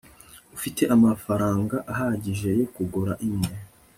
ufite 0.55 0.81
amafaranga 0.95 1.75
ahagije 1.91 2.49
yo 2.59 2.65
kugura 2.73 3.13
imwe 3.27 3.53